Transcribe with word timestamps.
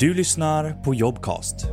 Du 0.00 0.14
lyssnar 0.14 0.72
på 0.72 0.94
Jobcast. 0.94 1.66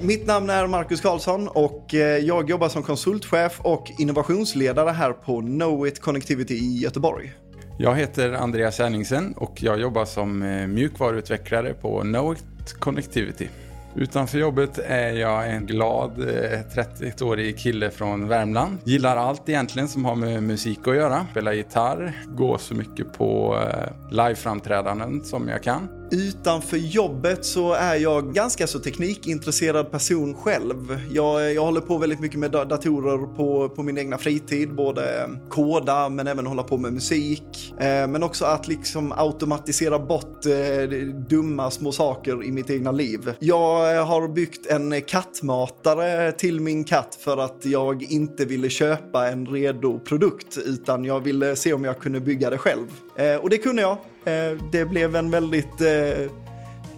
Mitt 0.00 0.26
namn 0.26 0.50
är 0.50 0.66
Marcus 0.66 1.00
Karlsson 1.00 1.48
och 1.48 1.94
eh, 1.94 2.00
jag 2.00 2.50
jobbar 2.50 2.68
som 2.68 2.82
konsultchef 2.82 3.60
och 3.60 3.90
innovationsledare 3.98 4.90
här 4.90 5.12
på 5.12 5.40
Knowit 5.40 6.00
Connectivity 6.00 6.54
i 6.54 6.78
Göteborg. 6.78 7.32
Jag 7.78 7.94
heter 7.96 8.32
Andreas 8.32 8.78
Henningsen 8.78 9.34
och 9.36 9.62
jag 9.62 9.80
jobbar 9.80 10.04
som 10.04 10.42
eh, 10.42 10.66
mjukvaruutvecklare 10.66 11.74
på 11.74 12.00
Knowit 12.00 12.72
Connectivity. 12.78 13.48
Utanför 13.96 14.38
jobbet 14.38 14.78
är 14.78 15.12
jag 15.12 15.50
en 15.50 15.66
glad 15.66 16.20
eh, 16.20 16.60
31-årig 16.74 17.58
kille 17.58 17.90
från 17.90 18.28
Värmland. 18.28 18.78
Gillar 18.84 19.16
allt 19.16 19.48
egentligen 19.48 19.88
som 19.88 20.04
har 20.04 20.14
med 20.14 20.42
musik 20.42 20.88
att 20.88 20.96
göra. 20.96 21.26
Spelar 21.30 21.52
gitarr, 21.52 22.12
går 22.26 22.58
så 22.58 22.74
mycket 22.74 23.12
på 23.12 23.58
eh, 23.62 24.10
liveframträdanden 24.10 25.24
som 25.24 25.48
jag 25.48 25.62
kan. 25.62 25.88
Utanför 26.10 26.76
jobbet 26.76 27.44
så 27.44 27.72
är 27.72 27.94
jag 27.94 28.34
ganska 28.34 28.66
så 28.66 28.78
teknikintresserad 28.78 29.90
person 29.90 30.34
själv. 30.34 31.00
Jag, 31.10 31.52
jag 31.52 31.64
håller 31.64 31.80
på 31.80 31.98
väldigt 31.98 32.20
mycket 32.20 32.38
med 32.38 32.50
datorer 32.50 33.36
på, 33.36 33.68
på 33.68 33.82
min 33.82 33.98
egna 33.98 34.18
fritid, 34.18 34.74
både 34.74 35.22
eh, 35.22 35.28
koda 35.48 36.08
men 36.08 36.26
även 36.26 36.46
hålla 36.46 36.62
på 36.62 36.76
med 36.76 36.92
musik. 36.92 37.74
Eh, 37.78 38.06
men 38.06 38.22
också 38.22 38.44
att 38.44 38.68
liksom 38.68 39.12
automatisera 39.12 39.98
bort 39.98 40.46
eh, 40.46 40.88
dumma 41.28 41.70
små 41.70 41.92
saker 41.92 42.44
i 42.44 42.52
mitt 42.52 42.70
egna 42.70 42.92
liv. 42.92 43.34
Jag 43.38 43.83
Eh, 43.84 44.06
har 44.06 44.28
byggt 44.28 44.66
en 44.66 45.02
kattmatare 45.02 46.32
till 46.32 46.60
min 46.60 46.84
katt 46.84 47.18
för 47.20 47.36
att 47.36 47.64
jag 47.64 48.02
inte 48.02 48.44
ville 48.44 48.70
köpa 48.70 49.28
en 49.28 49.46
redo 49.46 49.98
produkt 49.98 50.58
utan 50.64 51.04
jag 51.04 51.20
ville 51.20 51.56
se 51.56 51.72
om 51.72 51.84
jag 51.84 51.98
kunde 51.98 52.20
bygga 52.20 52.50
det 52.50 52.58
själv. 52.58 52.86
Eh, 53.16 53.36
och 53.36 53.50
det 53.50 53.58
kunde 53.58 53.82
jag. 53.82 53.96
Eh, 54.24 54.58
det 54.72 54.84
blev 54.84 55.16
en 55.16 55.30
väldigt 55.30 55.82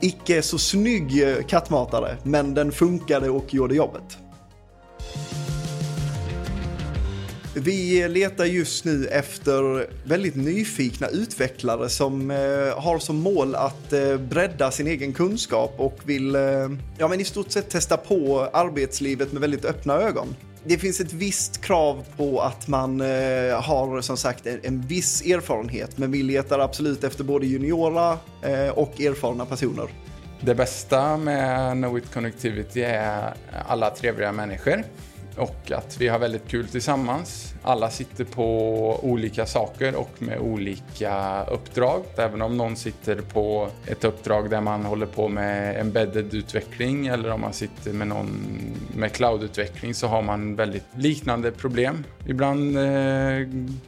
icke 0.00 0.42
så 0.42 0.58
snygg 0.58 1.24
kattmatare, 1.48 2.16
men 2.22 2.54
den 2.54 2.72
funkade 2.72 3.30
och 3.30 3.54
gjorde 3.54 3.74
jobbet. 3.74 4.21
Vi 7.54 8.08
letar 8.08 8.44
just 8.44 8.84
nu 8.84 9.06
efter 9.06 9.86
väldigt 10.04 10.36
nyfikna 10.36 11.08
utvecklare 11.08 11.88
som 11.88 12.30
eh, 12.30 12.36
har 12.82 12.98
som 12.98 13.16
mål 13.16 13.54
att 13.54 13.92
eh, 13.92 14.16
bredda 14.16 14.70
sin 14.70 14.86
egen 14.86 15.12
kunskap 15.12 15.74
och 15.76 15.98
vill 16.04 16.34
eh, 16.34 16.42
ja, 16.98 17.08
men 17.08 17.20
i 17.20 17.24
stort 17.24 17.50
sett 17.50 17.70
testa 17.70 17.96
på 17.96 18.48
arbetslivet 18.52 19.32
med 19.32 19.40
väldigt 19.40 19.64
öppna 19.64 19.94
ögon 19.94 20.36
det 20.64 20.78
finns 20.78 21.00
ett 21.00 21.12
visst 21.12 21.64
krav 21.64 22.04
på 22.16 22.40
att 22.40 22.68
man 22.68 23.00
har 23.00 24.00
som 24.00 24.16
sagt 24.16 24.46
en, 24.46 24.80
viss 24.80 25.22
erfarenhet, 25.22 25.98
men 25.98 26.12
vi 26.12 26.22
letar 26.22 26.58
absolut 26.58 27.04
efter 27.04 27.24
både 27.24 27.46
juniora 27.46 28.18
och 28.74 29.00
erfarna 29.00 29.46
personer. 29.46 29.88
Det 30.40 30.54
bästa 30.54 31.16
med 31.16 31.72
Knowit 31.76 32.12
Connectivity 32.14 32.80
är 32.82 33.34
alla 33.68 33.90
trevliga 33.90 34.32
människor 34.32 34.84
och 35.36 35.72
att 35.72 35.96
vi 36.00 36.08
har 36.08 36.18
väldigt 36.18 36.48
kul 36.48 36.68
tillsammans. 36.68 37.54
Alla 37.62 37.90
sitter 37.90 38.24
på 38.24 38.98
olika 39.02 39.46
saker 39.46 39.94
och 39.94 40.10
med 40.18 40.38
olika 40.38 41.44
uppdrag. 41.44 42.02
Även 42.16 42.42
om 42.42 42.56
någon 42.56 42.76
sitter 42.76 43.16
på 43.16 43.68
ett 43.86 44.04
uppdrag 44.04 44.50
där 44.50 44.60
man 44.60 44.84
håller 44.84 45.06
på 45.06 45.28
med 45.28 45.80
embedded 45.80 46.34
utveckling 46.34 47.06
eller 47.06 47.30
om 47.30 47.40
man 47.40 47.52
sitter 47.52 47.92
med 47.92 48.08
någon 48.08 48.28
med 48.96 49.12
cloud-utveckling 49.12 49.94
så 49.94 50.06
har 50.06 50.22
man 50.22 50.56
väldigt 50.56 50.84
liknande 50.96 51.50
problem. 51.50 52.04
Ibland 52.26 52.76
eh, 52.76 52.82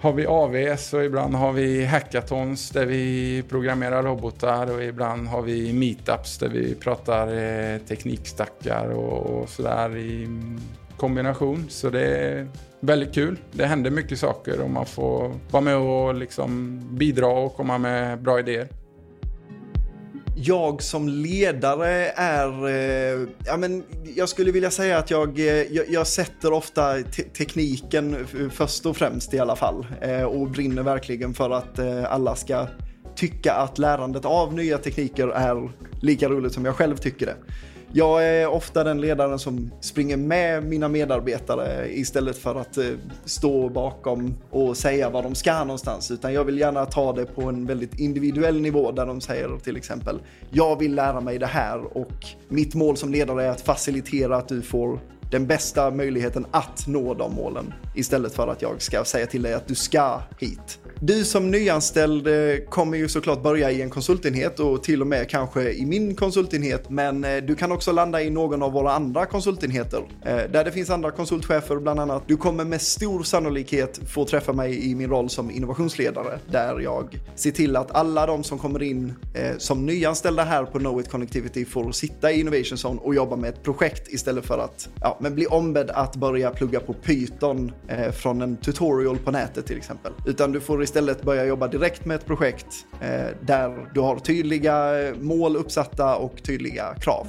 har 0.00 0.12
vi 0.12 0.26
AVS 0.26 0.92
och 0.92 1.04
ibland 1.04 1.34
har 1.34 1.52
vi 1.52 1.84
hackathons 1.84 2.70
där 2.70 2.86
vi 2.86 3.44
programmerar 3.48 4.02
robotar 4.02 4.70
och 4.70 4.84
ibland 4.84 5.28
har 5.28 5.42
vi 5.42 5.72
meetups 5.72 6.38
där 6.38 6.48
vi 6.48 6.74
pratar 6.74 7.26
eh, 7.26 7.78
teknikstackar 7.78 8.90
och, 8.90 9.26
och 9.26 9.48
sådär 9.48 9.96
i 9.96 10.28
kombination. 11.00 11.66
Så 11.68 11.90
det 11.90 12.06
är 12.06 12.48
väldigt 12.80 13.14
kul. 13.14 13.38
Det 13.52 13.66
händer 13.66 13.90
mycket 13.90 14.18
saker 14.18 14.60
och 14.60 14.70
man 14.70 14.86
får 14.86 15.34
vara 15.50 15.60
med 15.60 15.76
och 15.76 16.14
liksom 16.14 16.80
bidra 16.98 17.26
och 17.26 17.56
komma 17.56 17.78
med 17.78 18.22
bra 18.22 18.38
idéer. 18.38 18.68
Jag 20.36 20.82
som 20.82 21.08
ledare 21.08 22.12
är, 22.16 22.68
eh, 22.68 23.28
ja 23.46 23.56
men 23.56 23.84
jag 24.16 24.28
skulle 24.28 24.52
vilja 24.52 24.70
säga 24.70 24.98
att 24.98 25.10
jag, 25.10 25.38
eh, 25.38 25.44
jag, 25.46 25.84
jag 25.88 26.06
sätter 26.06 26.52
ofta 26.52 27.02
te 27.02 27.22
tekniken 27.22 28.26
först 28.52 28.86
och 28.86 28.96
främst 28.96 29.34
i 29.34 29.38
alla 29.38 29.56
fall 29.56 29.86
eh, 30.00 30.22
och 30.22 30.50
brinner 30.50 30.82
verkligen 30.82 31.34
för 31.34 31.50
att 31.50 31.78
eh, 31.78 32.12
alla 32.12 32.36
ska 32.36 32.66
tycka 33.16 33.52
att 33.52 33.78
lärandet 33.78 34.24
av 34.24 34.54
nya 34.54 34.78
tekniker 34.78 35.28
är 35.28 35.70
lika 36.02 36.28
roligt 36.28 36.52
som 36.52 36.64
jag 36.64 36.74
själv 36.74 36.96
tycker 36.96 37.26
det. 37.26 37.36
Jag 37.92 38.26
är 38.26 38.46
ofta 38.46 38.84
den 38.84 39.00
ledaren 39.00 39.38
som 39.38 39.70
springer 39.80 40.16
med 40.16 40.64
mina 40.64 40.88
medarbetare 40.88 41.86
istället 41.88 42.38
för 42.38 42.54
att 42.54 42.78
eh, 42.78 42.84
stå 43.24 43.68
bakom 43.68 44.34
och 44.50 44.76
säga 44.76 45.10
vad 45.10 45.24
de 45.24 45.34
ska 45.34 45.64
någonstans. 45.64 46.10
Utan 46.10 46.32
jag 46.32 46.44
vill 46.44 46.58
gärna 46.58 46.86
ta 46.86 47.12
det 47.12 47.26
på 47.26 47.42
en 47.42 47.66
väldigt 47.66 48.00
individuell 48.00 48.60
nivå 48.60 48.92
där 48.92 49.06
de 49.06 49.20
säger 49.20 49.58
till 49.58 49.76
exempel 49.76 50.18
jag 50.50 50.78
vill 50.78 50.94
lära 50.94 51.20
mig 51.20 51.38
det 51.38 51.46
här 51.46 51.96
och 51.98 52.26
mitt 52.48 52.74
mål 52.74 52.96
som 52.96 53.10
ledare 53.12 53.44
är 53.44 53.50
att 53.50 53.60
facilitera 53.60 54.36
att 54.36 54.48
du 54.48 54.62
får 54.62 55.00
den 55.30 55.46
bästa 55.46 55.90
möjligheten 55.90 56.46
att 56.50 56.86
nå 56.86 57.14
de 57.14 57.34
målen 57.34 57.74
istället 57.94 58.34
för 58.34 58.48
att 58.48 58.62
jag 58.62 58.82
ska 58.82 59.04
säga 59.04 59.26
till 59.26 59.42
dig 59.42 59.54
att 59.54 59.68
du 59.68 59.74
ska 59.74 60.20
hit. 60.38 60.78
Du 61.02 61.24
som 61.24 61.50
nyanställd 61.50 62.26
eh, 62.26 62.56
kommer 62.68 62.98
ju 62.98 63.08
såklart 63.08 63.42
börja 63.42 63.70
i 63.70 63.82
en 63.82 63.90
konsultenhet 63.90 64.60
och 64.60 64.82
till 64.82 65.00
och 65.00 65.06
med 65.06 65.28
kanske 65.30 65.72
i 65.72 65.86
min 65.86 66.14
konsultenhet, 66.14 66.90
men 66.90 67.24
eh, 67.24 67.36
du 67.36 67.54
kan 67.54 67.72
också 67.72 67.92
landa 67.92 68.22
i 68.22 68.30
någon 68.30 68.62
av 68.62 68.72
våra 68.72 68.92
andra 68.92 69.26
konsultenheter 69.26 70.02
eh, 70.24 70.36
där 70.36 70.64
det 70.64 70.72
finns 70.72 70.90
andra 70.90 71.10
konsultchefer 71.10 71.76
bland 71.76 72.00
annat. 72.00 72.22
Du 72.26 72.36
kommer 72.36 72.64
med 72.64 72.82
stor 72.82 73.22
sannolikhet 73.22 74.00
få 74.08 74.24
träffa 74.24 74.52
mig 74.52 74.90
i 74.90 74.94
min 74.94 75.10
roll 75.10 75.30
som 75.30 75.50
innovationsledare 75.50 76.38
där 76.50 76.80
jag 76.80 77.20
ser 77.34 77.50
till 77.50 77.76
att 77.76 77.90
alla 77.90 78.26
de 78.26 78.44
som 78.44 78.58
kommer 78.58 78.82
in 78.82 79.14
som 79.58 79.86
nyanställda 79.86 80.44
här 80.44 80.64
på 80.64 80.78
Knowit 80.78 81.10
Connectivity 81.10 81.64
får 81.64 81.92
sitta 81.92 82.32
i 82.32 82.40
Innovation 82.40 82.78
Zone 82.84 83.00
och 83.00 83.14
jobba 83.14 83.36
med 83.36 83.50
ett 83.50 83.62
projekt 83.62 84.08
istället 84.08 84.46
för 84.46 84.58
att 84.58 84.88
ja, 85.00 85.18
men 85.20 85.34
bli 85.34 85.46
ombedd 85.46 85.90
att 85.90 86.16
börja 86.16 86.50
plugga 86.50 86.80
på 86.80 86.92
Python 86.92 87.72
eh, 87.88 88.12
från 88.12 88.42
en 88.42 88.56
tutorial 88.56 89.18
på 89.18 89.30
nätet 89.30 89.66
till 89.66 89.76
exempel. 89.76 90.12
Utan 90.26 90.52
du 90.52 90.60
får 90.60 90.82
istället 90.82 91.22
börja 91.22 91.44
jobba 91.44 91.68
direkt 91.68 92.04
med 92.04 92.14
ett 92.14 92.26
projekt 92.26 92.66
eh, 93.00 93.36
där 93.46 93.90
du 93.94 94.00
har 94.00 94.18
tydliga 94.18 95.02
eh, 95.02 95.14
mål 95.20 95.56
uppsatta 95.56 96.16
och 96.16 96.42
tydliga 96.42 96.94
krav. 97.00 97.26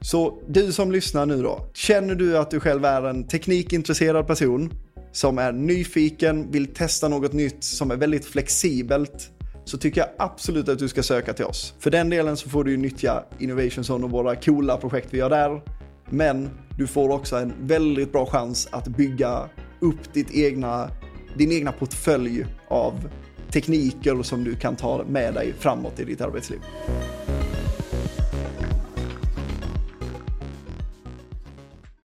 Så 0.00 0.38
du 0.48 0.72
som 0.72 0.92
lyssnar 0.92 1.26
nu 1.26 1.42
då, 1.42 1.60
känner 1.74 2.14
du 2.14 2.38
att 2.38 2.50
du 2.50 2.60
själv 2.60 2.84
är 2.84 3.02
en 3.02 3.24
teknikintresserad 3.24 4.26
person 4.26 4.72
som 5.12 5.38
är 5.38 5.52
nyfiken, 5.52 6.50
vill 6.50 6.66
testa 6.66 7.08
något 7.08 7.32
nytt 7.32 7.64
som 7.64 7.90
är 7.90 7.96
väldigt 7.96 8.24
flexibelt 8.24 9.30
så 9.64 9.78
tycker 9.78 10.00
jag 10.00 10.10
absolut 10.18 10.68
att 10.68 10.78
du 10.78 10.88
ska 10.88 11.02
söka 11.02 11.32
till 11.32 11.44
oss. 11.44 11.74
För 11.78 11.90
den 11.90 12.10
delen 12.10 12.36
så 12.36 12.48
får 12.48 12.64
du 12.64 12.70
ju 12.70 12.76
nyttja 12.76 13.24
Innovation 13.38 13.84
Zone 13.84 14.04
och 14.04 14.10
våra 14.10 14.36
coola 14.36 14.76
projekt 14.76 15.08
vi 15.10 15.18
gör 15.18 15.30
där. 15.30 15.75
Men 16.10 16.50
du 16.78 16.86
får 16.86 17.10
också 17.10 17.36
en 17.36 17.52
väldigt 17.60 18.12
bra 18.12 18.26
chans 18.26 18.68
att 18.70 18.88
bygga 18.88 19.48
upp 19.80 20.12
ditt 20.12 20.34
egna 20.34 20.90
din 21.36 21.52
egna 21.52 21.72
portfölj 21.72 22.46
av 22.68 23.08
tekniker 23.50 24.22
som 24.22 24.44
du 24.44 24.54
kan 24.54 24.76
ta 24.76 25.04
med 25.08 25.34
dig 25.34 25.54
framåt 25.58 26.00
i 26.00 26.04
ditt 26.04 26.20
arbetsliv. 26.20 26.60